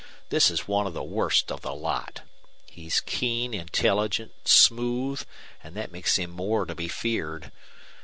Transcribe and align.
This 0.29 0.49
is 0.49 0.67
one 0.67 0.87
of 0.87 0.95
the 0.95 1.03
worst 1.03 1.51
of 1.51 1.61
the 1.61 1.75
lot. 1.75 2.21
He's 2.65 3.01
keen, 3.01 3.53
intelligent, 3.53 4.31
smooth, 4.45 5.23
and 5.63 5.75
that 5.75 5.91
makes 5.91 6.15
him 6.17 6.31
more 6.31 6.65
to 6.65 6.73
be 6.73 6.87
feared. 6.87 7.51